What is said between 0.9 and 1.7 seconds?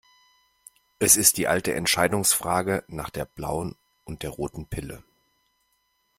Es ist die